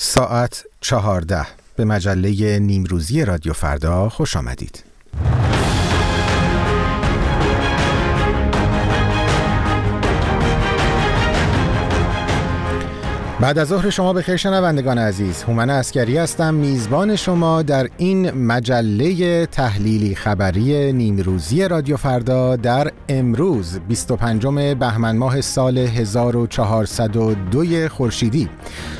[0.00, 1.46] ساعت چهارده.
[1.76, 4.84] به مجله نیمروزی رادیو فردا خوش آمدید.
[13.40, 15.42] بعد از ظهر شما به خیر شنوندگان عزیز.
[15.42, 16.54] هومن اسکری هستم.
[16.54, 25.40] میزبان شما در این مجله تحلیلی خبری نیمروزی رادیو فردا در امروز 25 بهمن ماه
[25.40, 28.48] سال 1402 خورشیدی.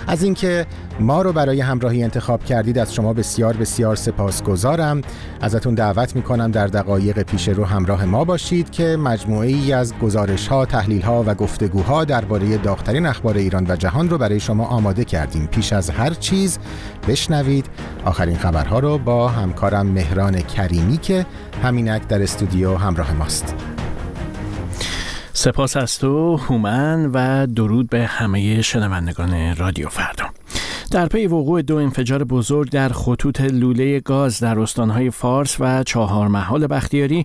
[0.07, 0.67] از اینکه
[1.01, 5.01] ما رو برای همراهی انتخاب کردید از شما بسیار بسیار سپاسگزارم.
[5.41, 10.49] ازتون دعوت می‌کنم در دقایق پیش رو همراه ما باشید که مجموعه ای از گزارش
[10.49, 15.05] ها، تحلیل ها و گفتگوها درباره داغترین اخبار ایران و جهان رو برای شما آماده
[15.05, 15.47] کردیم.
[15.47, 16.59] پیش از هر چیز
[17.09, 17.67] بشنوید
[18.05, 21.27] آخرین خبرها رو با همکارم مهران کریمی که
[21.63, 23.55] همینک در استودیو همراه ماست.
[25.33, 30.25] سپاس از تو هومن و درود به همه شنوندگان رادیو فردا.
[30.91, 36.29] در پی وقوع دو انفجار بزرگ در خطوط لوله گاز در استانهای فارس و چهار
[36.29, 37.25] محال بختیاری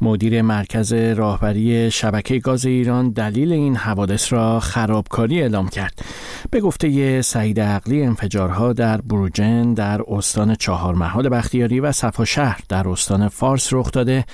[0.00, 6.02] مدیر مرکز راهبری شبکه گاز ایران دلیل این حوادث را خرابکاری اعلام کرد.
[6.50, 12.60] به گفته سعید عقلی انفجارها در بروجن در استان چهار محال بختیاری و صفا شهر
[12.68, 14.24] در استان فارس رخ داده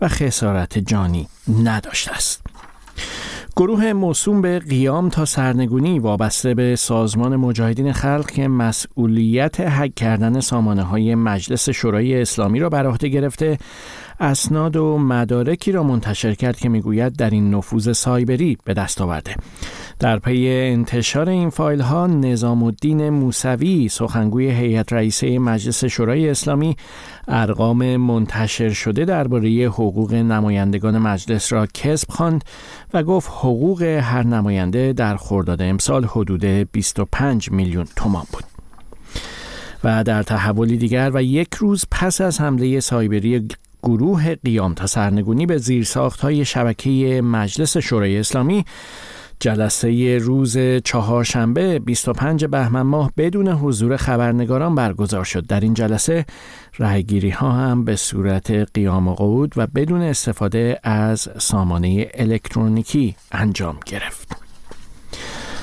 [0.00, 1.28] و خسارت جانی
[1.64, 2.42] نداشته است.
[3.56, 10.40] گروه موسوم به قیام تا سرنگونی وابسته به سازمان مجاهدین خلق که مسئولیت حک کردن
[10.40, 13.58] سامانه های مجلس شورای اسلامی را بر عهده گرفته
[14.20, 19.36] اسناد و مدارکی را منتشر کرد که می‌گوید در این نفوذ سایبری به دست آورده.
[19.98, 26.76] در پی انتشار این فایل ها نظام الدین موسوی سخنگوی هیئت رئیسه مجلس شورای اسلامی
[27.28, 32.44] ارقام منتشر شده درباره حقوق نمایندگان مجلس را کسب خواند
[32.94, 38.44] و گفت حقوق هر نماینده در خرداد امسال حدود 25 میلیون تومان بود.
[39.84, 43.48] و در تحولی دیگر و یک روز پس از حمله سایبری
[43.82, 48.64] گروه قیام تا سرنگونی به زیرساخت های شبکه مجلس شورای اسلامی
[49.40, 55.46] جلسه روز چهارشنبه 25 بهمن ماه بدون حضور خبرنگاران برگزار شد.
[55.46, 56.26] در این جلسه
[56.78, 63.78] رهگیری ها هم به صورت قیام و قعود و بدون استفاده از سامانه الکترونیکی انجام
[63.86, 64.39] گرفت.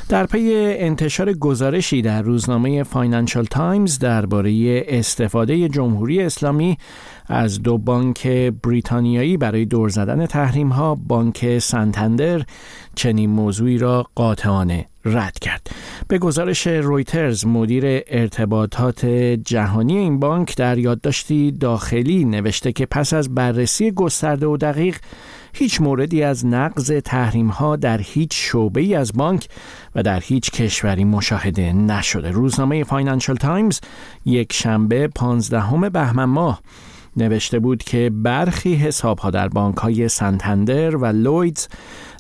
[0.09, 6.78] در پی انتشار گزارشی در روزنامه فاینانشال تایمز درباره استفاده جمهوری اسلامی
[7.28, 8.28] از دو بانک
[8.63, 12.41] بریتانیایی برای دور زدن تحریم ها بانک سنتندر
[12.95, 15.68] چنین موضوعی را قاطعانه رد کرد.
[16.07, 19.06] به گزارش رویترز مدیر ارتباطات
[19.45, 24.97] جهانی این بانک در یادداشتی داخلی نوشته که پس از بررسی گسترده و دقیق
[25.53, 29.47] هیچ موردی از نقض تحریم ها در هیچ شعبه ای از بانک
[29.95, 32.31] و در هیچ کشوری مشاهده نشده.
[32.31, 33.79] روزنامه فاینانشال تایمز
[34.25, 36.61] یک شنبه 15 بهمن ماه
[37.17, 41.67] نوشته بود که برخی حساب ها در بانک های سنتندر و لویدز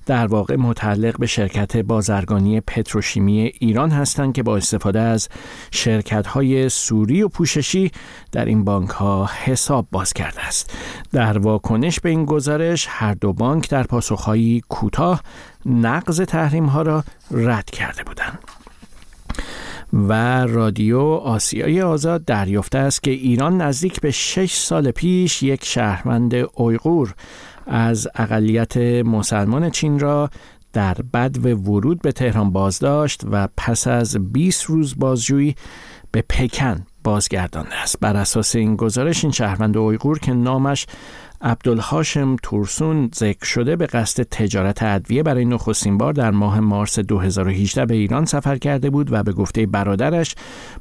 [0.07, 5.29] در واقع متعلق به شرکت بازرگانی پتروشیمی ایران هستند که با استفاده از
[5.71, 7.91] شرکت های سوری و پوششی
[8.31, 10.77] در این بانک ها حساب باز کرده است.
[11.11, 15.21] در واکنش به این گزارش هر دو بانک در پاسخهایی کوتاه
[15.65, 18.39] نقض تحریم ها را رد کرده بودند.
[19.93, 20.13] و
[20.45, 27.13] رادیو آسیای آزاد دریافته است که ایران نزدیک به شش سال پیش یک شهروند اویغور
[27.67, 30.29] از اقلیت مسلمان چین را
[30.73, 35.55] در بد و ورود به تهران بازداشت و پس از 20 روز بازجویی
[36.11, 40.87] به پکن بازگردانده است بر اساس این گزارش این شهروند اویغور که نامش
[41.41, 47.85] عبدالهاشم تورسون ذکر شده به قصد تجارت ادویه برای نخستین بار در ماه مارس 2018
[47.85, 50.35] به ایران سفر کرده بود و به گفته برادرش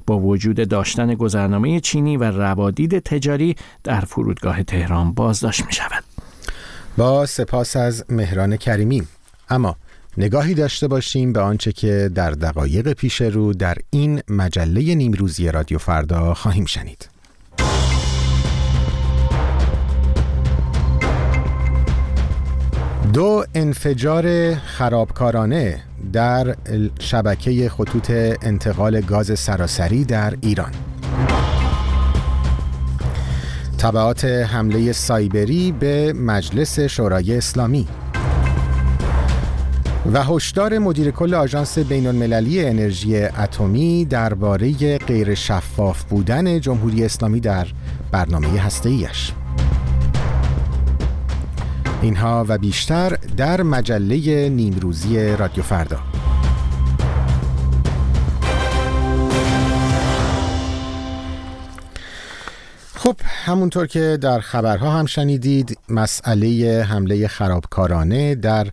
[0.06, 6.05] با وجود داشتن گذرنامه چینی و روادید تجاری در فرودگاه تهران بازداشت می شود.
[6.96, 9.02] با سپاس از مهران کریمی
[9.48, 9.76] اما
[10.18, 15.78] نگاهی داشته باشیم به آنچه که در دقایق پیش رو در این مجله نیمروزی رادیو
[15.78, 17.08] فردا خواهیم شنید.
[23.12, 25.82] دو انفجار خرابکارانه
[26.12, 26.56] در
[27.00, 28.10] شبکه خطوط
[28.42, 30.72] انتقال گاز سراسری در ایران.
[33.78, 37.86] تبعات حمله سایبری به مجلس شورای اسلامی
[40.12, 47.40] و هشدار مدیر کل آژانس بین المللی انرژی اتمی درباره غیر شفاف بودن جمهوری اسلامی
[47.40, 47.66] در
[48.12, 49.32] برنامه هسته‌ایش.
[52.02, 55.98] اینها و بیشتر در مجله نیمروزی رادیو فردا
[63.06, 68.66] خب همونطور که در خبرها هم شنیدید مسئله حمله خرابکارانه در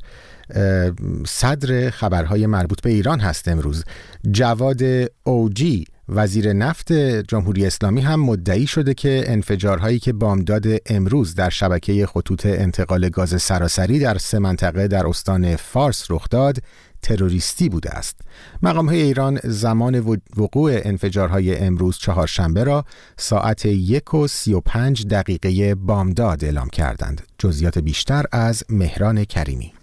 [1.28, 3.84] صدر خبرهای مربوط به ایران هست امروز.
[4.32, 4.82] جواد
[5.24, 6.94] اوجی وزیر نفت
[7.28, 13.42] جمهوری اسلامی هم مدعی شده که انفجارهایی که بامداد امروز در شبکه خطوط انتقال گاز
[13.42, 16.58] سراسری در سه منطقه در استان فارس رخ داد
[17.04, 18.22] تروریستی بوده است.
[18.64, 20.00] مقام های ایران زمان
[20.38, 22.86] وقوع انفجارهای امروز چهارشنبه را
[23.18, 27.22] ساعت یک و سی و پنج دقیقه بامداد اعلام کردند.
[27.38, 29.74] جزیات بیشتر از مهران کریمی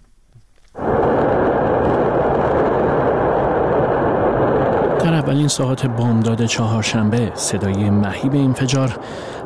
[5.03, 8.99] در اولین ساعت بامداد چهارشنبه صدای مهیب انفجار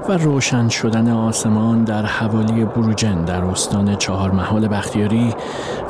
[0.10, 5.34] و روشن شدن آسمان در حوالی بروجن در استان چهار محال بختیاری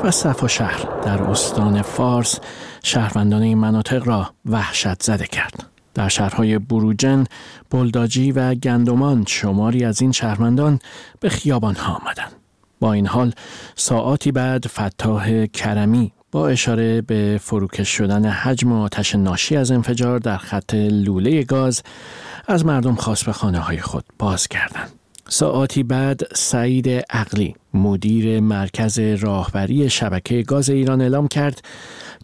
[0.04, 2.40] و صفا شهر در استان فارس
[2.84, 5.68] شهروندان این مناطق را وحشت زده کرد.
[5.94, 7.24] در شهرهای بروجن،
[7.70, 10.80] بلداجی و گندمان شماری از این شهروندان
[11.20, 12.32] به خیابان ها آمدند.
[12.80, 13.34] با این حال
[13.76, 20.38] ساعاتی بعد فتاح کرمی با اشاره به فروکش شدن حجم آتش ناشی از انفجار در
[20.38, 21.84] خط لوله گاز
[22.48, 24.92] از مردم خواست به خانه های خود باز کردند.
[25.28, 31.62] ساعتی بعد سعید عقلی مدیر مرکز راهبری شبکه گاز ایران اعلام کرد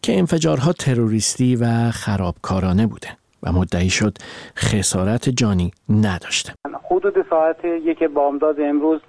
[0.01, 3.07] که انفجارها تروریستی و خرابکارانه بوده
[3.43, 4.17] و مدعی شد
[4.57, 6.53] خسارت جانی نداشته
[6.91, 9.01] حدود ساعت یک بامداد امروز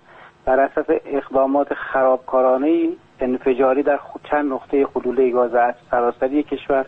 [0.44, 2.88] بر اساس اقدامات خرابکارانه
[3.22, 3.98] انفجاری در
[4.30, 6.86] چند نقطه حلوله گاز سراسری کشور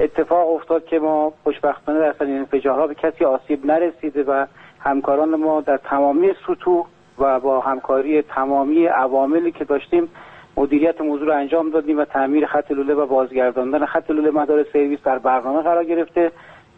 [0.00, 4.46] اتفاق افتاد که ما خوشبختانه در این انفجارها به کسی آسیب نرسیده و
[4.80, 6.86] همکاران ما در تمامی سطوح
[7.18, 10.08] و با همکاری تمامی عواملی که داشتیم
[10.56, 14.98] مدیریت موضوع رو انجام دادیم و تعمیر خط لوله و بازگرداندن خط لوله مدار سرویس
[15.04, 16.32] در برنامه قرار گرفته.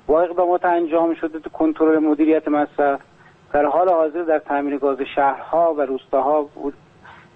[0.06, 3.00] با اقدامات انجام شده تو کنترل مدیریت مصرف.
[3.52, 6.48] در حال حاضر در تامین گاز شهرها و روستاها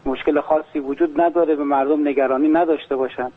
[0.07, 3.33] مشکل خاصی وجود نداره به مردم نگرانی نداشته باشند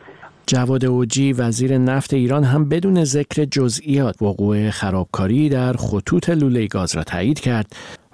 [0.46, 6.96] جواد اوجی وزیر نفت ایران هم بدون ذکر جزئیات وقوع خرابکاری در خطوط لوله گاز
[6.96, 7.66] را تایید کرد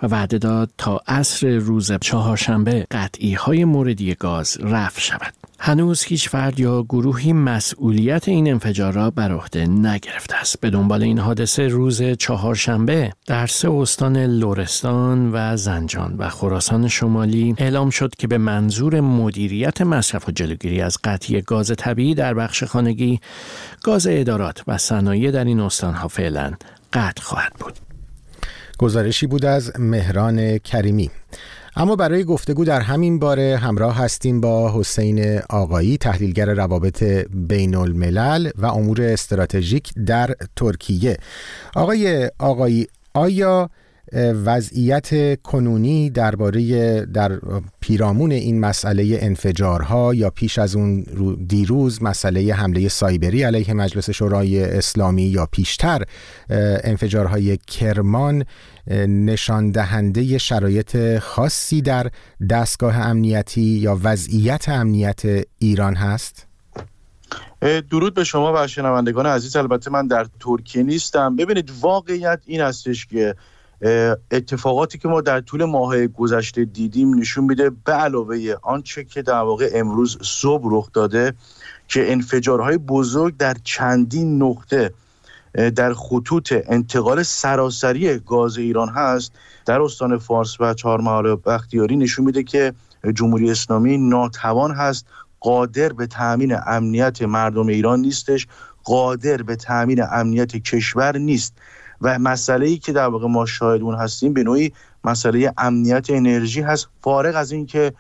[0.02, 5.43] و وعده داد تا عصر روز چهارشنبه قطعی های موردی گاز رفع شود.
[5.58, 10.60] هنوز هیچ فرد یا گروهی مسئولیت این انفجار را بر عهده نگرفته است.
[10.60, 17.54] به دنبال این حادثه روز چهارشنبه در سه استان لورستان و زنجان و خراسان شمالی
[17.58, 22.64] اعلام شد که به منظور مدیریت مصرف و جلوگیری از قطعی گاز طبیعی در بخش
[22.64, 23.20] خانگی،
[23.82, 26.52] گاز ادارات و صنایع در این استانها فعلا
[26.92, 27.74] قطع خواهد بود.
[28.78, 31.10] گزارشی بود از مهران کریمی
[31.76, 38.50] اما برای گفتگو در همین باره همراه هستیم با حسین آقایی تحلیلگر روابط بین الملل
[38.58, 41.16] و امور استراتژیک در ترکیه.
[41.74, 43.70] آقای آقایی آیا
[44.44, 47.40] وضعیت کنونی درباره در
[47.80, 51.00] پیرامون این مسئله انفجارها یا پیش از اون
[51.48, 56.02] دیروز مسئله حمله سایبری علیه مجلس شورای اسلامی یا پیشتر
[56.84, 58.44] انفجارهای کرمان
[59.08, 62.10] نشان دهنده شرایط خاصی در
[62.50, 65.22] دستگاه امنیتی یا وضعیت امنیت
[65.58, 66.46] ایران هست؟
[67.90, 73.06] درود به شما و شنوندگان عزیز البته من در ترکیه نیستم ببینید واقعیت این هستش
[73.06, 73.34] که
[74.30, 79.40] اتفاقاتی که ما در طول ماه گذشته دیدیم نشون میده به علاوه آنچه که در
[79.40, 81.32] واقع امروز صبح رخ داده
[81.88, 84.92] که انفجارهای بزرگ در چندین نقطه
[85.54, 89.32] در خطوط انتقال سراسری گاز ایران هست
[89.66, 92.72] در استان فارس و چهار محال بختیاری نشون میده که
[93.14, 95.06] جمهوری اسلامی ناتوان هست
[95.40, 98.46] قادر به تامین امنیت مردم ایران نیستش
[98.84, 101.54] قادر به تامین امنیت کشور نیست.
[102.00, 104.72] و مسئله ای که در واقع ما شاهد اون هستیم به نوعی
[105.04, 106.88] مسئله امنیت انرژی هست.
[107.00, 107.92] فارغ از اینکه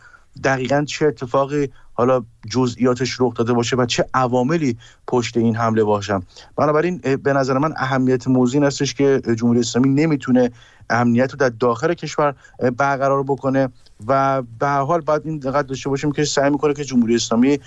[0.44, 6.20] دقیقا چه اتفاقی حالا جزئیاتش رخ داده باشه و چه عواملی پشت این حمله باشن.
[6.56, 10.50] بنابراین به نظر من اهمیت موضوع این هستش که جمهوری اسلامی نمی‌تونه
[10.90, 12.34] امنیت رو در داخل کشور
[12.76, 13.68] برقرار بکنه
[14.06, 17.58] و به حال باید این دقت داشته باشیم که سعی می‌کنه که جمهوری اسلامی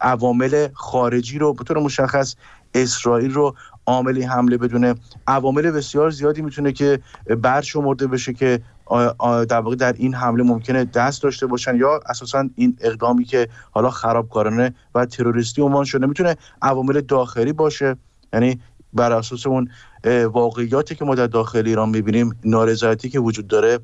[0.00, 2.34] عوامل خارجی رو به طور مشخص
[2.74, 3.54] اسرائیل رو
[3.86, 4.94] عاملی حمله بدونه.
[5.26, 7.00] عوامل بسیار زیادی می‌تونه که
[7.42, 8.60] برشمرده بشه که
[9.48, 13.90] در واقع در این حمله ممکنه دست داشته باشن یا اساسا این اقدامی که حالا
[13.90, 17.96] خرابکارانه و تروریستی عنوان شده می‌تونه عوامل داخلی باشه.
[18.32, 18.60] یعنی
[18.92, 19.68] بر اساس اون
[20.32, 23.78] واقعیاتی که ما در داخل ایران می‌بینیم نارضایتی که وجود داره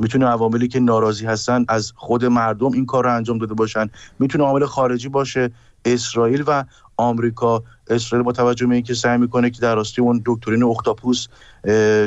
[0.00, 3.90] می‌تونه عواملی که ناراضی هستن از خود مردم این کار رو انجام داده باشن.
[4.18, 5.50] می‌تونه عامل خارجی باشه.
[5.84, 6.64] اسرائیل و
[6.96, 7.62] آمریکا.
[7.90, 11.26] اسرائیل با توجه به اینکه سعی می‌کنه که در راستای اون دکترین اختاپوس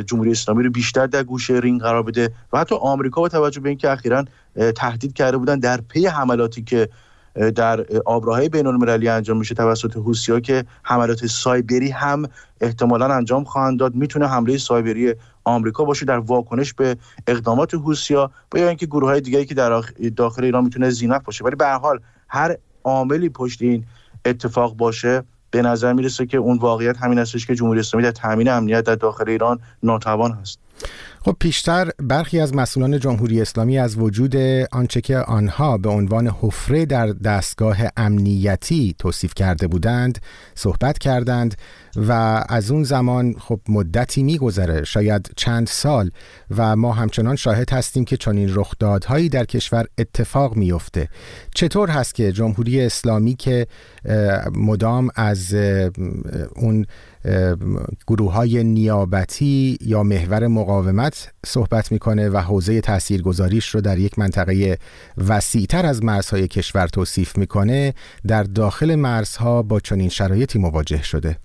[0.06, 3.70] جمهوری اسلامی رو بیشتر در گوشه رینگ قرار بده و حتی آمریکا با توجه به
[3.70, 4.26] اینکه اخیرا
[4.76, 6.90] تهدید کرده بودن در پی حملاتی که
[7.56, 9.98] در آبراهای بین المللی انجام میشه توسط
[10.30, 12.26] ها که حملات سایبری هم
[12.62, 13.96] احتمالا انجام خواهند داد.
[13.96, 17.74] می‌تونه حمله سایبری آمریکا باشه در واکنش به اقدامات
[18.12, 19.82] ها و یا اینکه گروه های دیگری که در
[20.16, 21.46] داخل ایران می‌تونه ذی‌نفع باشه.
[21.46, 23.86] ولی به هر حال هر عاملی پشت این
[24.26, 28.50] اتفاق باشه به نظر می‌رسه که اون واقعیت همین هستش که جمهوری اسلامی در تامین
[28.50, 30.60] امنیت در داخل ایران ناتوان هست.
[31.22, 34.36] خب پیشتر برخی از مسئولان جمهوری اسلامی از وجود
[34.72, 40.20] آنچه که آنها به عنوان حفره در دستگاه امنیتی توصیف کرده بودند
[40.56, 41.56] صحبت کردند
[41.96, 42.12] و
[42.50, 46.12] از اون زمان خب مدتی میگذره شاید چند سال
[46.58, 51.10] و ما همچنان شاهد هستیم که چنین رخدادهایی در کشور اتفاق میفته
[51.56, 53.68] چطور هست که جمهوری اسلامی که
[54.56, 55.56] مدام از
[56.56, 56.86] اون
[58.08, 64.78] گروه های نیابتی یا محور مقاومت صحبت می‌کنه و حوزه تاثیرگذاریش رو در یک منطقه
[65.28, 67.94] وسیعتر از مرزهای کشور توصیف می‌کنه.
[68.28, 71.38] در داخل مرزها با چنین شرایطی مواجه شده.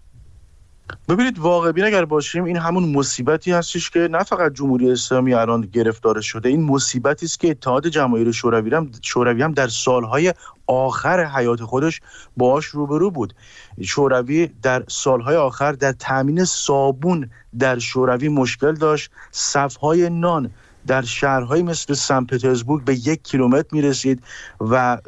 [1.09, 5.61] ببینید واقع بین اگر باشیم این همون مصیبتی هستش که نه فقط جمهوری اسلامی الان
[5.61, 10.35] گرفتار شده این مصیبتی است که اتحاد جماهیر شوروی هم شوروی هم در سالهای
[10.73, 12.01] آخر حیات خودش
[12.37, 13.35] باهاش روبرو بود.
[13.81, 19.11] شوروی در سالهای آخر در تامین صابون در شوروی مشکل داشت.
[19.31, 20.51] صفهای نان
[20.87, 24.23] در شهرهایی مثل سن پترزبورگ به یک کیلومتر می رسید
[24.61, 24.99] و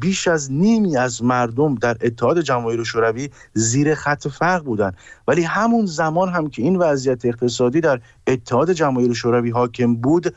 [0.00, 4.96] بیش از نیمی از مردم در اتحاد جماهیر شوروی زیر خط فقر بودند
[5.28, 10.34] ولی همون زمان هم که این وضعیت اقتصادی در اتحاد جماهیر شوروی حاکم بود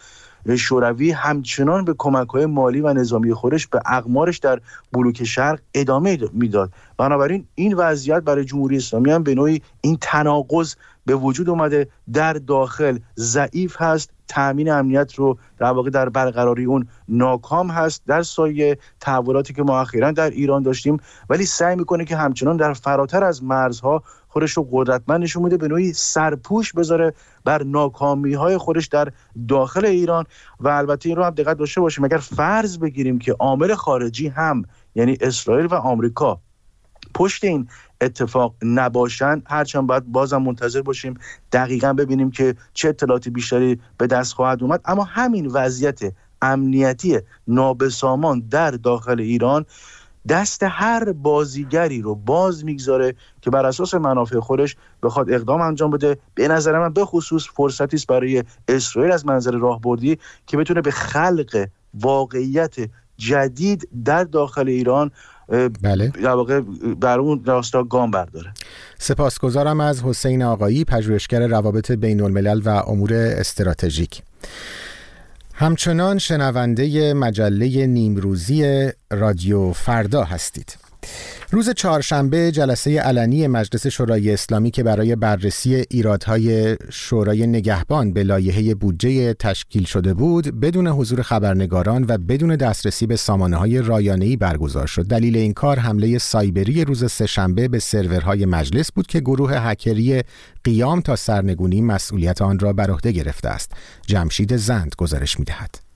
[0.56, 4.60] شوروی همچنان به کمک های مالی و نظامی خودش به اقمارش در
[4.94, 6.72] بلوک شرق ادامه می‌داد.
[6.98, 10.76] بنابراین این وضعیت برای جمهوری اسلامی هم به نوعی این تناقض
[11.06, 11.88] به وجود اومده.
[12.14, 18.02] در داخل ضعیف هست تامین امنیت رو در واقع در برقراری اون ناکام هست.
[18.08, 20.98] در سایه تحولاتی که ما اخیرا در ایران داشتیم
[21.30, 24.04] ولی سعی می‌کنه که همچنان در فراتر از مرزها
[24.38, 27.14] خودش رو قدرتمند نشون میده به نوعی سرپوش بذاره
[27.46, 29.12] بر ناکامی های خودش در
[29.48, 30.26] داخل ایران.
[30.60, 34.66] و البته این رو هم دقت داشته باشیم اگر فرض بگیریم که عامل خارجی هم
[34.96, 36.42] یعنی اسرائیل و آمریکا
[37.14, 37.68] پشت این
[38.02, 41.14] اتفاق نباشند هرچند باید بازم منتظر باشیم
[41.52, 44.82] دقیقا ببینیم که چه اطلاعاتی بیشتری به دست خواهد اومد.
[44.86, 46.00] اما همین وضعیت
[46.42, 49.66] امنیتی نابسامان در داخل ایران
[50.30, 56.18] دست هر بازیگری رو باز می‌گذاره که بر اساس منافع خودش بخواد اقدام انجام بده.
[56.36, 60.18] به نظر من به خصوص فرصتی است برای اسرائیل از منظر راهبردی
[60.48, 62.76] که بتونه به خلق واقعیت
[63.18, 65.12] جدید در داخل ایران
[65.82, 66.08] بله.
[66.08, 66.62] در واقع
[67.00, 68.54] بر اون راستا گام برداره.
[68.98, 74.22] سپاسگزارم از حسین آقایی پژوهشگر روابط بین الملل و امور استراتژیک.
[75.60, 80.78] همچنان شنونده مجله نیمروزی رادیو فردا هستید.
[81.52, 88.76] روز چهارشنبه جلسه علنی مجلس شورای اسلامی که برای بررسی ایرادهای شورای نگهبان به لایحه
[88.76, 94.88] بودجه تشکیل شده بود بدون حضور خبرنگاران و بدون دسترسی به سامانه های رایانه‌ای برگزار
[94.88, 95.08] شد.
[95.08, 100.22] دلیل این کار حمله سایبری روز سهشنبه به سرورهای مجلس بود که گروه هکری
[100.64, 103.72] قیام تا سرنگونی مسئولیت آن را بر عهده گرفته است.
[104.08, 105.87] جمشید زند گزارش می‌دهد.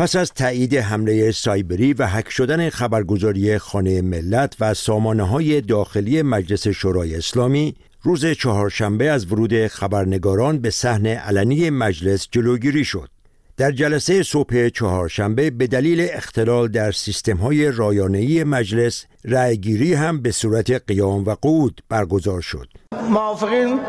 [0.00, 6.22] پس از تایید حمله سایبری و حک شدن خبرگزاری خانه ملت و سامانه های داخلی
[6.22, 13.08] مجلس شورای اسلامی روز چهارشنبه از ورود خبرنگاران به صحنه علنی مجلس جلوگیری شد.
[13.56, 20.30] در جلسه صبح چهارشنبه به دلیل اختلال در سیستم های رایانه‌ای مجلس رأیگیری هم به
[20.30, 22.68] صورت قیام و قعود برگزار شد.
[23.10, 23.80] موافقین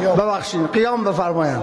[0.00, 1.58] ببخشید قیام بفرمایید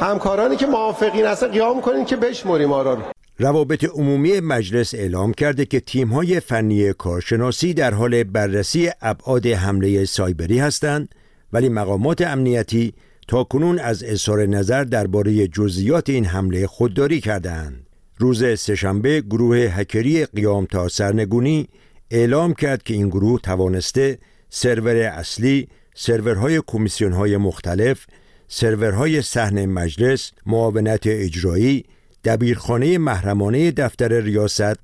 [0.00, 3.02] همکارانی که موافقین هستن قیام کنین که بشمریم آرا رو
[3.38, 10.58] روابط عمومی مجلس اعلام کرده که تیم‌های فنی کارشناسی در حال بررسی ابعاد حمله سایبری
[10.58, 11.14] هستند
[11.52, 12.94] ولی مقامات امنیتی
[13.28, 17.86] تا کنون از اظهار نظر درباره جزئیات این حمله خودداری کردند.
[18.18, 21.68] روز سهشنبه گروه هکری قیام تا سرنگونی
[22.10, 24.18] اعلام کرد که این گروه توانسته
[24.50, 28.06] سرور اصلی، سرورهای کمیسیون‌های مختلف،
[28.48, 31.84] سرورهای صحن مجلس، معاونت اجرایی،
[32.26, 34.78] دبیرخانه محرمانه دفتر ریاست،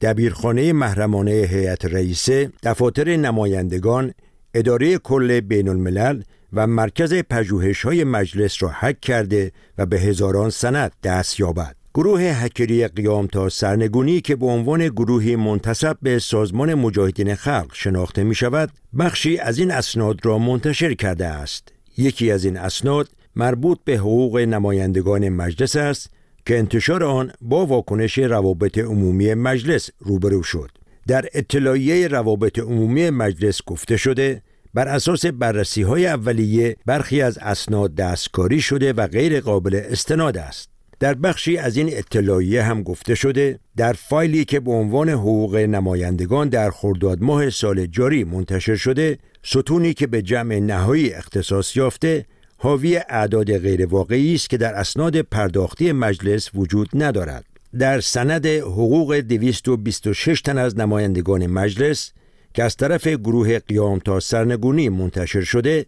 [0.00, 4.12] دبیرخانه محرمانه هیئت رئیسه، دفاتر نمایندگان،
[4.54, 6.22] اداره کل بین الملل
[6.52, 11.76] و مرکز پژوهش های مجلس را حک کرده و به هزاران سند دست یابد.
[11.94, 18.24] گروه هکری قیام تا سرنگونی که به عنوان گروهی منتصب به سازمان مجاهدین خلق شناخته
[18.24, 23.78] می شود بخشی از این اسناد را منتشر کرده است یکی از این اسناد مربوط
[23.84, 26.15] به حقوق نمایندگان مجلس است
[26.46, 30.70] که انتشار آن با واکنش روابط عمومی مجلس روبرو شد.
[31.06, 34.42] در اطلاعیه روابط عمومی مجلس گفته شده
[34.74, 40.68] بر اساس بررسی های اولیه برخی از اسناد دستکاری شده و غیر قابل استناد است.
[41.00, 46.48] در بخشی از این اطلاعیه هم گفته شده در فایلی که به عنوان حقوق نمایندگان
[46.48, 52.26] در خرداد ماه سال جاری منتشر شده ستونی که به جمع نهایی اختصاص یافته
[52.58, 57.44] حاوی اعداد غیر واقعی است که در اسناد پرداختی مجلس وجود ندارد
[57.78, 62.12] در سند حقوق 226 تن از نمایندگان مجلس
[62.54, 65.86] که از طرف گروه قیام تا سرنگونی منتشر شده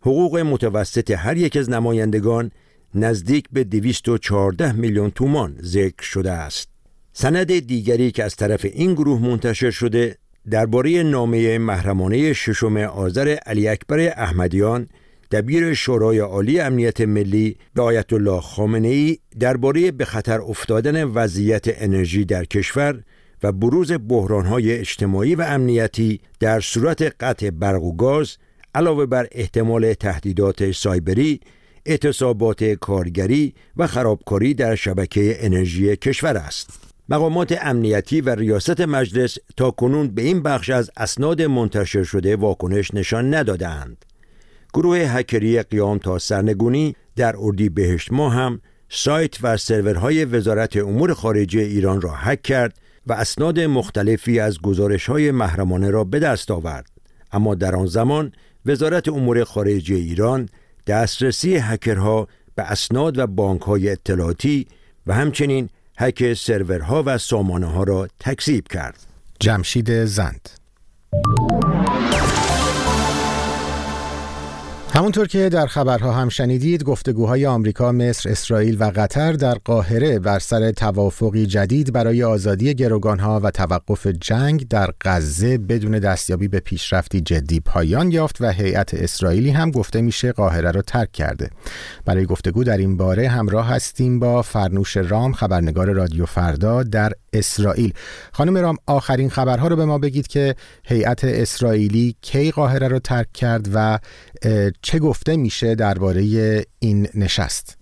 [0.00, 2.50] حقوق متوسط هر یک از نمایندگان
[2.94, 6.68] نزدیک به 214 میلیون تومان ذکر شده است.
[7.12, 10.16] سند دیگری که از طرف این گروه منتشر شده
[10.50, 14.88] درباره نامه محرمانه ششم آذر علی اکبر احمدیان
[15.32, 21.64] دبیر شورای عالی امنیت ملی به آیت الله خامنه ای درباره به خطر افتادن وضعیت
[21.66, 23.02] انرژی در کشور
[23.42, 28.36] و بروز بحرانهای اجتماعی و امنیتی در صورت قطع برق و گاز
[28.74, 31.40] علاوه بر احتمال تهدیدات سایبری
[31.86, 36.70] اعتصابات کارگری و خرابکاری در شبکه انرژی کشور است.
[37.08, 42.94] مقامات امنیتی و ریاست مجلس تا کنون به این بخش از اسناد منتشر شده واکنش
[42.94, 44.04] نشان ندادند.
[44.74, 51.14] گروه هکری قیام تا سرنگونی در اردی بهشت ماه هم سایت و سرورهای وزارت امور
[51.14, 56.50] خارجه ایران را هک کرد و اسناد مختلفی از گزارش های محرمانه را به دست
[56.50, 56.86] آورد.
[57.32, 58.32] اما در آن زمان
[58.66, 60.48] وزارت امور خارجه ایران
[60.86, 64.66] دسترسی هکرها به اسناد و بانک های اطلاعاتی
[65.06, 69.06] و همچنین هک سرورها و سامانه ها را تکذیب کرد.
[69.40, 70.48] جمشید زند
[74.94, 80.38] همونطور که در خبرها هم شنیدید گفتگوهای آمریکا، مصر، اسرائیل و قطر در قاهره بر
[80.38, 87.20] سر توافقی جدید برای آزادی گروگانها و توقف جنگ در غزه بدون دستیابی به پیشرفتی
[87.20, 91.50] جدی پایان یافت و هیئت اسرائیلی هم گفته میشه قاهره را ترک کرده.
[92.04, 97.92] برای گفتگو در این باره همراه هستیم با فرنوش رام خبرنگار رادیو فردا در اسرائیل.
[98.32, 103.32] خانم رام آخرین خبرها رو به ما بگید که هیئت اسرائیلی کی قاهره را ترک
[103.32, 103.98] کرد و
[104.82, 106.22] چه گفته میشه درباره
[106.78, 107.78] این نشست؟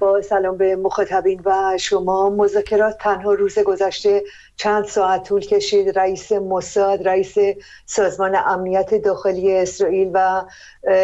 [0.00, 2.30] با سلام به مخاطبین و شما.
[2.30, 4.22] مذاکرات تنها روز گذشته
[4.56, 5.98] چند ساعت طول کشید.
[5.98, 7.34] رئیس موساد رئیس
[7.86, 10.44] سازمان امنیت داخلی اسرائیل و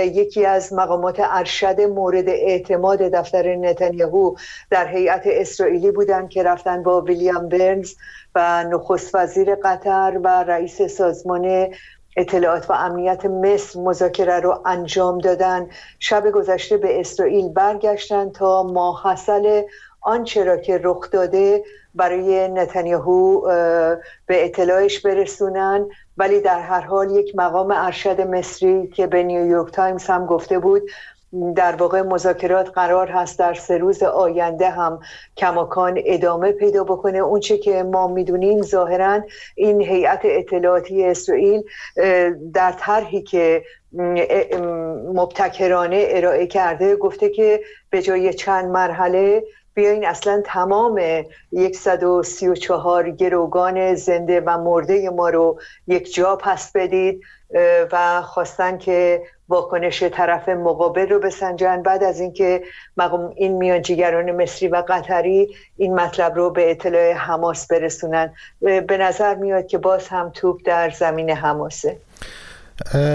[0.05, 4.35] یکی از مقامات ارشد مورد اعتماد دفتر نتانیاهو
[4.71, 7.95] در هیئت اسرائیلی بودند که رفتن با ویلیام برنز
[8.35, 11.69] و نخست وزیر قطر و رئیس سازمان
[12.17, 15.71] اطلاعات و امنیت مصر مذاکره رو انجام دادن.
[15.99, 19.63] شب گذشته به اسرائیل برگشتن تا ماحصل
[20.01, 23.41] آنچه را که رخ داده برای نتانیاهو
[24.27, 25.87] به اطلاعش برسونن.
[26.17, 30.83] ولی در هر حال یک مقام ارشد مصری که به نیویورک تایمز هم گفته بود
[31.57, 35.01] در واقع مذاکرات قرار هست در سه روز آینده هم
[35.37, 37.19] کماکان ادامه پیدا بکنه.
[37.19, 39.21] اونچه که ما می‌دونیم ظاهرا
[39.55, 41.63] این هیئت اطلاعاتی اسرائیل
[42.53, 43.63] در طرحی که
[45.15, 49.45] مبتکرانه ارائه کرده گفته که به جای چند مرحله
[49.75, 51.01] بیاین اصلا تمام
[51.75, 57.21] 134 گروگان زنده و مرده ما رو یک جا پس بدید.
[57.93, 61.83] و خواستن که واکنش طرف مقابل رو بسنجن.
[61.83, 62.63] بعد از اینکه
[63.37, 68.35] این میانجیگران مصری و قطری این مطلب رو به اطلاع حماس برسونن.
[68.61, 71.97] به نظر میاد که باز هم توپ در زمین حماسه.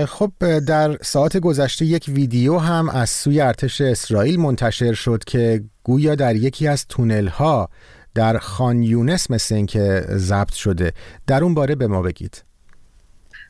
[0.08, 0.32] خب
[0.68, 6.36] در ساعت گذشته یک ویدیو هم از سوی ارتش اسرائیل منتشر شد که گویا در
[6.36, 7.70] یکی از تونل ها
[8.16, 10.94] در خان یونس مثل اینکه ضبط شده.
[11.28, 12.44] در اون باره به ما بگید.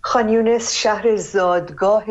[0.01, 2.03] خانیونس شهر زادگاه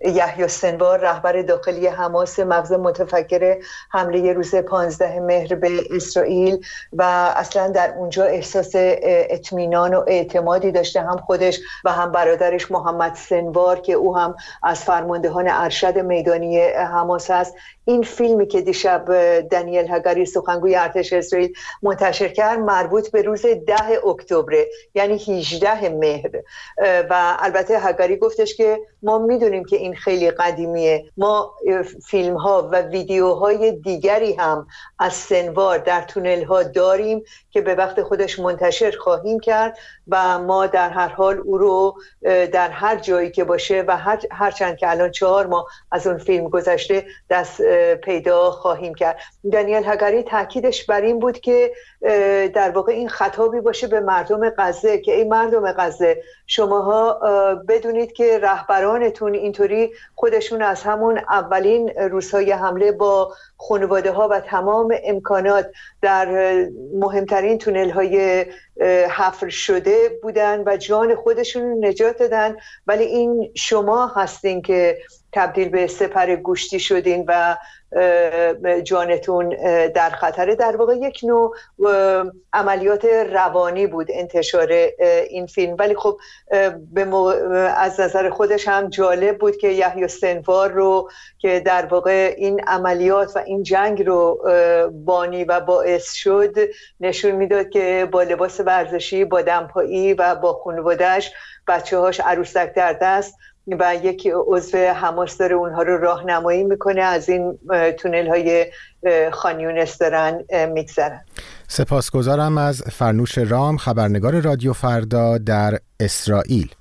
[0.00, 3.56] یحیی سنوار رهبر داخلی حماس مغز متفکر
[3.90, 7.02] حمله روز 15 مهر به اسرائیل و
[7.36, 13.80] اصلا در اونجا احساس اطمینان و اعتمادی داشته هم خودش و هم برادرش محمد سنوار
[13.80, 17.54] که او هم از فرماندهان ارشد میدانی حماس است
[17.90, 19.04] این فیلمی که دیشب
[19.40, 26.30] دنیل هگاری سخنگوی ارتش اسرائیل منتشر کرد مربوط به روز ده اکتبر یعنی 18 مهر.
[27.10, 31.04] و البته هگاری گفتش که ما می‌دونیم که این خیلی قدیمیه.
[31.16, 31.54] ما
[32.06, 34.66] فیلم ها و ویدیوهای دیگری هم
[34.98, 40.66] از سنوار در تونل ها داریم که به وقت خودش منتشر خواهیم کرد و ما
[40.66, 41.96] در هر حال او رو
[42.52, 46.48] در هر جایی که باشه و هر هرچند که الان چهار ماه از اون فیلم
[46.48, 47.60] گذشته دست
[48.02, 49.16] پیدا خواهیم کرد.
[49.52, 51.72] دانیل هگاری تاکیدش بر این بود که
[52.54, 57.12] در واقع این خطابی باشه به مردم غزه که ای مردم غزه شماها
[57.68, 64.94] بدونید که رهبرانتون اینطوری خودشون از همون اولین روزهای حمله با خانواده ها و تمام
[65.04, 65.70] امکانات
[66.02, 66.26] در
[66.94, 68.46] مهمترین تونل های
[69.10, 72.56] حفر شده بودن و جان خودشون نجات دادن.
[72.86, 74.98] ولی این شما هستین که
[75.32, 77.56] تبدیل به سپر گوشتی شدین و
[78.82, 79.48] جانتون
[79.94, 80.54] در خطره.
[80.54, 81.54] در واقع یک نوع
[82.52, 84.68] عملیات روانی بود انتشار
[85.30, 85.76] این فیلم.
[85.78, 86.18] ولی خب
[87.76, 93.36] از نظر خودش هم جالب بود که یحیی سنوار رو که در واقع این عملیات
[93.36, 94.40] و این جنگ رو
[94.92, 96.54] بانی و باعث شد
[97.00, 101.32] نشون می‌داد که با لباس ورزشی با دمپایی و با خانوادهش
[101.68, 103.34] بچه هاش عروسک در دست
[103.66, 107.58] و یک عضو حماس داره اونها رو راهنمایی می‌کنه از این
[107.98, 108.66] تونل های
[109.32, 111.20] خانیونس دارن میگذرن
[111.68, 116.74] سپاسگزارم از فرنوش رام خبرنگار رادیو فردا در اسرائیل.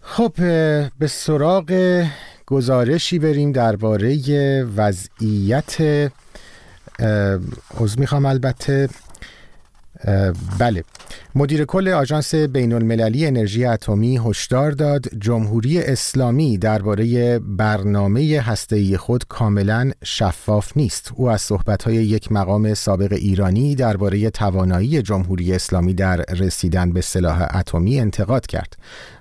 [0.00, 0.32] خب
[0.98, 2.04] به سراغ
[2.46, 4.16] گزارشی بریم درباره
[4.76, 5.76] وضعیت
[7.80, 8.88] عضو می‌خوام البته
[10.58, 10.84] بله
[11.34, 19.24] مدیر کل آژانس بین المللی انرژی اتمی هشدار داد جمهوری اسلامی درباره برنامه هسته‌ای خود
[19.28, 21.12] کاملا شفاف نیست.
[21.14, 27.56] او از صحبت‌های یک مقام سابق ایرانی درباره توانایی جمهوری اسلامی در رسیدن به سلاح
[27.56, 28.76] اتمی انتقاد کرد.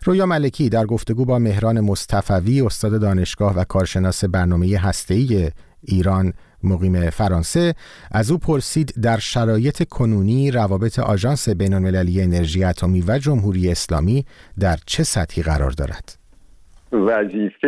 [0.06, 6.34] رویا ملکی در گفتگو با مهران مصطفوی استاد دانشگاه و کارشناس برنامه هسته‌ای ایران
[6.64, 7.74] مقیم فرانسه
[8.12, 14.26] از او پرسید در شرایط کنونی روابط آژانس بین المللی انرژی اتمی و جمهوری اسلامی
[14.60, 16.18] در چه سطحی قرار دارد؟
[16.92, 17.68] وظیفه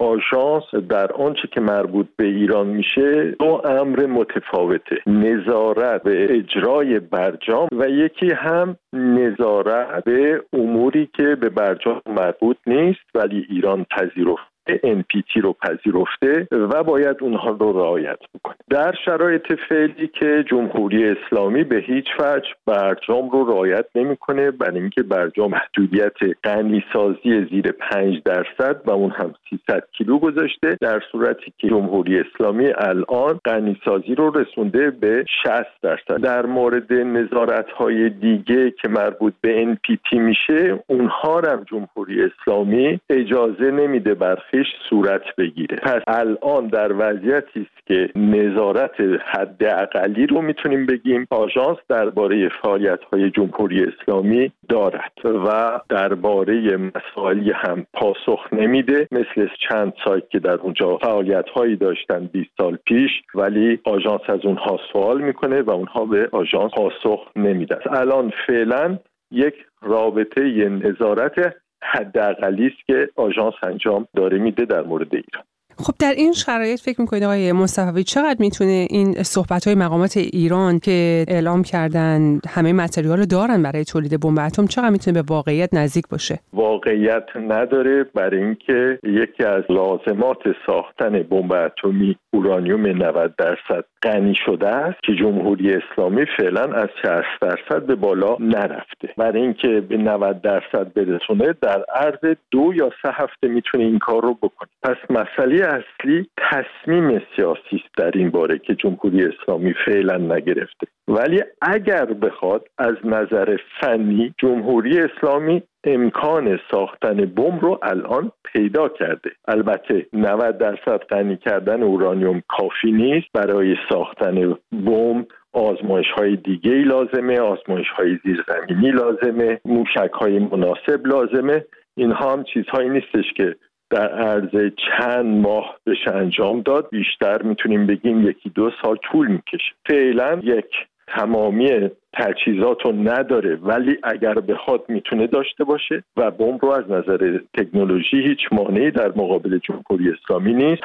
[0.00, 7.68] آژانس در آنچه که مربوط به ایران میشه دو امر متفاوته نظارت به اجرای برجام
[7.72, 15.42] و یکی هم نظارت به اموری که به برجام مربوط نیست ولی ایران پذیرفت NPT
[15.42, 18.56] رو پذیرفته و باید اونها رو رعایت بکنه.
[18.70, 25.02] در شرایط فعلی که جمهوری اسلامی به هیچ وجه برجام رو رعایت نمی‌کنه برای اینکه
[25.02, 31.52] برجام محدودیت غنی سازی زیر 5 درصد و اون هم 300 کیلو گذاشته در صورتی
[31.58, 35.52] که جمهوری اسلامی الان غنی سازی رو رسونده به 60
[35.82, 36.22] درصد.
[36.22, 43.70] در مورد نظارت های دیگه که مربوط به NPT میشه اونها هم جمهوری اسلامی اجازه
[43.70, 45.76] نمیده برخی صورت بگیره.
[45.76, 51.26] پس الان در وضعیتی است که نظارت حد اقلی رو می‌تونیم بگیم.
[51.30, 59.08] آژانس درباره فعالیت های جمهوری اسلامی دارد و درباره مسائلی هم پاسخ نمیده.
[59.10, 64.40] مثل چند سایت که در اونجا فعالیت هایی داشتن 20 سال پیش ولی آژانس از
[64.44, 67.78] اونها سوال می‌کنه و اونها به آژانس پاسخ نمیدن.
[67.90, 68.98] الان فعلا
[69.30, 75.44] یک رابطه نظارت حداقلی است که آژانس انجام داره میده در مورد ایران.
[75.82, 80.78] خب در این شرایط فکر می‌کنید آقای مصطفی چقدر می‌تونه این صحبت های مقامات ایران
[80.78, 85.74] که اعلام کردن همه متریال رو دارن برای تولید بمب اتم چقدر می‌تونه به واقعیت
[85.74, 93.84] نزدیک باشه؟ واقعیت نداره برای اینکه یکی از لازمات ساختن بمب اتمی اورانیوم 90 درصد
[94.02, 99.08] غنی شده است که جمهوری اسلامی فعلا از 60 درصد به بالا نرفته.
[99.16, 104.22] برای اینکه به 90 درصد برسونه در عرض دو یا سه هفته می‌تونه این کار
[104.22, 104.68] رو بکنه.
[104.82, 110.86] پس مسئله اصلی تصمیم سیاسی است در این باره که جمهوری اسلامی فعلا نگرفته.
[111.08, 119.30] ولی اگر بخواد از نظر فنی جمهوری اسلامی امکان ساختن بم رو الان پیدا کرده.
[119.48, 123.26] البته 90 درصد غنی کردن اورانیوم کافی نیست.
[123.34, 131.64] برای ساختن بم آزمایش های دیگه لازمه آزمایش های زیرزمینی لازمه موشک های مناسب لازمه.
[131.96, 133.56] اینها هم چیزهایی نیستش که
[133.90, 139.72] در عرض چند ماه بشه انجام داد بیشتر می‌تونیم بگیم یکی دو سال طول می‌کشه.
[139.88, 140.70] فعلا یک
[141.06, 147.38] تمامی تجهیزات رو نداره ولی اگر بخواد می‌تونه داشته باشه و بمب رو از نظر
[147.56, 150.82] تکنولوژی هیچ مانعی در مقابل جمهوری اسلامی نیست.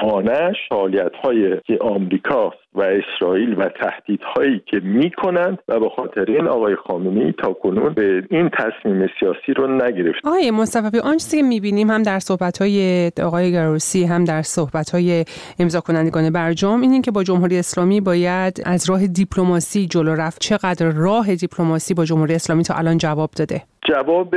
[0.00, 6.48] خانهش فعالیت های که آمریکا و اسرائیل و تهدیدهایی که می‌کنند و به خاطر این
[6.48, 10.26] آقای خامنه‌ای تا کنون به این تصمیم سیاسی رو نگرفت.
[10.26, 14.90] آقای مصطفی آن چیزی که می‌بینیم هم در صحبت های آقای گروسی هم در صحبت
[14.90, 15.24] های
[15.58, 20.40] امضا کنندگان برجام این که با جمهوری اسلامی باید از راه دیپلماسی جلو رفت.
[20.40, 23.62] چقدر راه دیپلماسی با جمهوری اسلامی تا الان جواب داده.
[23.88, 24.34] جواب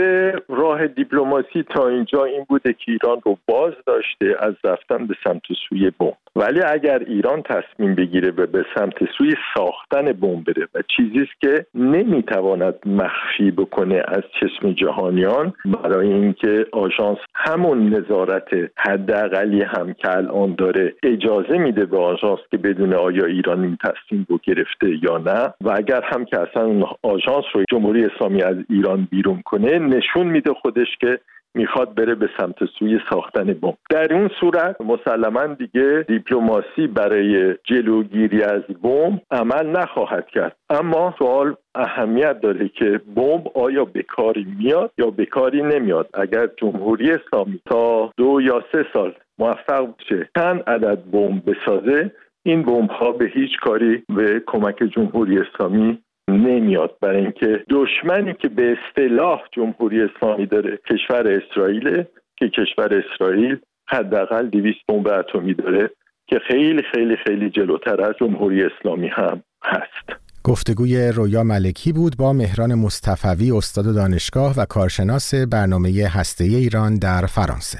[0.50, 5.42] راه دیپلماسی تا اینجا این بوده که ایران رو باز داشته از رفتن به سمت
[5.70, 6.14] سوی بمب.
[6.36, 11.42] ولی اگر ایران تصمیم بگیره و به سمت سوی ساختن بمب بره و چیزی است
[11.42, 20.18] که نمی‌تواند مخفی بکنه از چشم جهانیان برای اینکه آژانس همون نظارت حداقلی هم که
[20.18, 25.18] الان داره اجازه میده به آژانس که بدون آیا ایران این تصمیم رو گرفته یا
[25.18, 25.54] نه.
[25.62, 30.54] و اگر هم که اصلا آژانس رو جمهوری اسلامی از ایران بیرون کنه نشون میده
[30.54, 31.20] خودش که
[31.56, 33.78] می‌خواد بره به سمت سوی ساختن بمب.
[33.90, 40.56] در اون صورت مسلما دیگه دیپلماسی برای جلوگیری از بمب عمل نخواهد کرد.
[40.70, 46.10] اما سوال اهمیت داره که بمب آیا به کاری میاد یا به کاری نمیاد.
[46.14, 52.12] اگر جمهوری اسلامی تا دو یا سه سال موفق بشه چند عدد بمب بسازه
[52.46, 56.00] این بمب ها به هیچ کاری به کمک جمهوری اسلامی
[56.30, 62.04] نمیاد برای اینکه دشمنی که به اصطلاح جمهوری اسلامی داره کشور اسرائیل
[62.38, 65.90] که کشور اسرائیل حداقل 200 بمب اتمی داره
[66.28, 70.20] که خیلی خیلی خیلی جلوتر از جمهوری اسلامی هم هست.
[70.44, 77.26] گفتگوی رویا ملکی بود با مهران مصطفوی استاد دانشگاه و کارشناس برنامه هسته ایران در
[77.26, 77.80] فرانسه.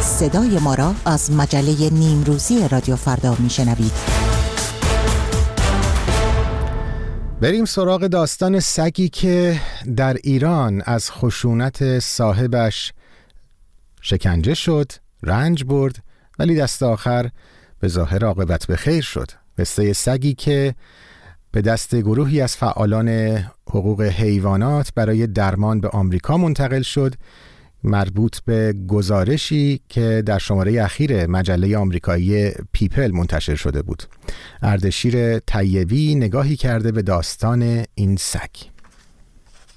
[0.00, 4.23] صدای ما را از مجله نیمروزی رادیو فردا میشنوید.
[7.44, 9.60] بریم سراغ داستان سگی که
[9.96, 12.92] در ایران از خشونت صاحبش
[14.00, 15.96] شکنجه شد رنج برد
[16.38, 17.30] ولی دست آخر
[17.80, 19.30] به ظاهر عاقبت به خیر شد.
[19.58, 20.74] قصه سگی که
[21.52, 23.08] به دست گروهی از فعالان
[23.70, 27.14] حقوق حیوانات برای درمان به آمریکا منتقل شد.
[27.84, 34.02] مربوط به گزارشی که در شماره اخیر مجله آمریکایی پیپل منتشر شده بود.
[34.62, 38.50] اردشیر طیبی نگاهی کرده به داستان این سگ.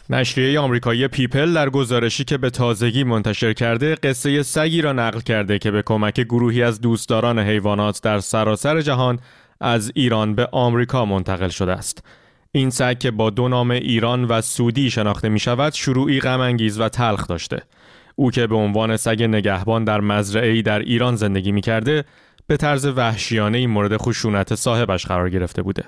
[0.10, 5.60] نشریه آمریکایی پیپل در گزارشی که به تازگی منتشر کرده قصه سگی را نقل کرده
[5.60, 9.20] که به کمک گروهی از دوستداران حیوانات در سراسر جهان
[9.62, 12.04] از ایران به آمریکا منتقل شده است.
[12.58, 16.90] این سگ که با دو نام ایران و سودی شناخته می شود شروعی غم و
[16.90, 17.62] تلخ داشته
[18.16, 22.04] او که به عنوان سگ نگهبان در مزرعه‌ای در ایران زندگی می کرده
[22.48, 25.84] به طرز وحشیانه این مورد خشونت صاحبش قرار گرفته بوده.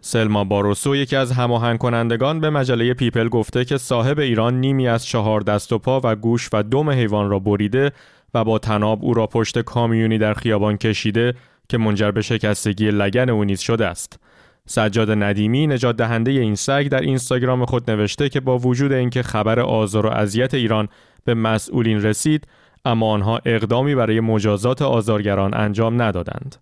[0.00, 5.06] سلما باروسو یکی از هماهنگ کنندگان به مجله پیپل گفته که صاحب ایران نیمی از
[5.06, 7.92] چهار دست و پا و گوش و دم حیوان را بریده
[8.34, 11.34] و با تناب او را پشت کامیونی در خیابان کشیده
[11.68, 14.23] که منجر به شکستگی لگن او نیز شده است.
[14.66, 19.60] سجاد ندیمی نجات دهنده این سگ در اینستاگرام خود نوشته که با وجود اینکه خبر
[19.60, 20.88] آزار و اذیت ایران
[21.24, 22.46] به مسئولین رسید
[22.84, 26.56] اما آنها اقدامی برای مجازات آزارگران انجام ندادند.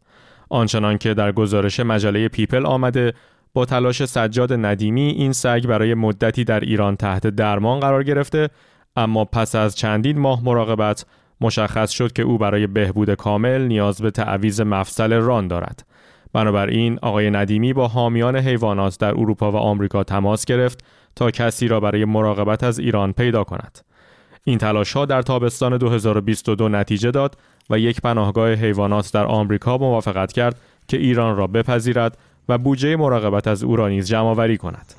[0.50, 3.14] آنچنان که در گزارش مجله پیپل آمده
[3.54, 8.48] با تلاش سجاد ندیمی این سگ برای مدتی در ایران تحت درمان قرار گرفته
[8.96, 11.06] اما پس از چندین ماه مراقبت
[11.40, 15.84] مشخص شد که او برای بهبود کامل نیاز به تعویز مفصل ران دارد.
[16.32, 20.84] بنابراین آقای ندیمی با حامیان حیوانات در اروپا و آمریکا تماس گرفت
[21.16, 23.78] تا کسی را برای مراقبت از ایران پیدا کند.
[24.44, 27.36] این تلاش ها در تابستان 2022 نتیجه داد
[27.70, 32.18] و یک پناهگاه حیوانات در آمریکا موافقت کرد که ایران را بپذیرد
[32.48, 34.94] و بودجه مراقبت از او را نیز جمع آوری کند.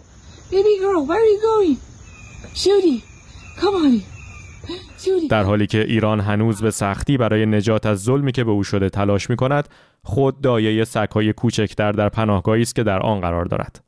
[5.29, 8.89] در حالی که ایران هنوز به سختی برای نجات از ظلمی که به او شده
[8.89, 9.69] تلاش می کند،
[10.03, 13.83] خود دایه سگهای کوچکتر در پناهگاهی است که در آن قرار دارد.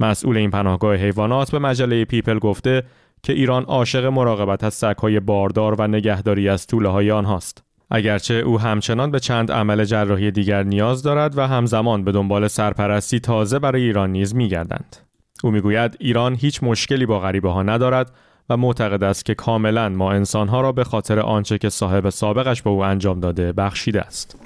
[0.00, 2.82] مسئول این پناهگاه حیوانات به مجله پیپل گفته
[3.22, 7.64] که ایران عاشق مراقبت از سگهای باردار و نگهداری از طوله های آنهاست.
[7.90, 13.20] اگرچه او همچنان به چند عمل جراحی دیگر نیاز دارد و همزمان به دنبال سرپرستی
[13.20, 14.96] تازه برای ایران نیز میگردند.
[15.44, 18.12] او می‌گوید ایران هیچ مشکلی با غریبه ها ندارد
[18.50, 22.70] و معتقد است که کاملا ما انسانها را به خاطر آنچه که صاحب سابقش به
[22.70, 24.36] او انجام داده بخشیده است.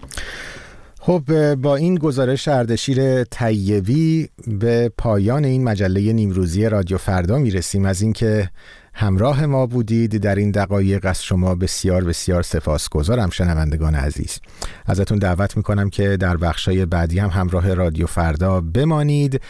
[1.01, 7.85] خب با این گزارش اردشیر طیبی به پایان این مجله نیمروزی رادیو فردا می‌رسیم.
[7.85, 8.51] از اینکه
[8.95, 14.41] همراه ما بودید در این دقایق از شما بسیار بسیار سپاسگزارم شنوندگان عزیز.
[14.87, 19.41] ازتون دعوت می‌کنم که در بخشای بعدی هم همراه رادیو فردا بمانید.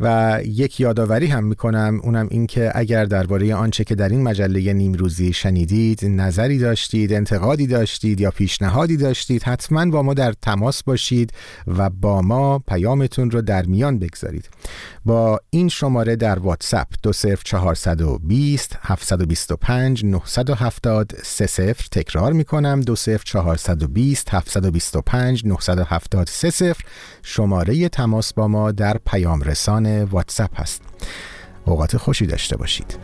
[0.00, 4.72] و یک یادآوری هم می‌کنم اونم این که اگر درباره آنچه که در این مجله
[4.72, 11.32] نیمروزی شنیدید نظری داشتید انتقادی داشتید یا پیشنهادی داشتید حتما با ما در تماس باشید
[11.66, 14.48] و با ما پیامتون رو در میان بگذارید.
[15.04, 26.72] با این شماره در واتساپ 20420 725 970 30 تکرار می‌کنم 20420 725 970 30
[27.22, 30.82] شماره تماس با ما در پیام رسان واتساپ هست.
[31.64, 32.96] اوقات خوشی داشته باشید.